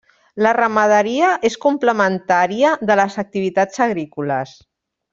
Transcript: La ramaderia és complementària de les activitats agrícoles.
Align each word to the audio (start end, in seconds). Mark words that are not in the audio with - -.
La 0.45 0.53
ramaderia 0.57 1.27
és 1.51 1.59
complementària 1.67 2.73
de 2.91 2.99
les 3.03 3.19
activitats 3.27 3.85
agrícoles. 3.91 4.57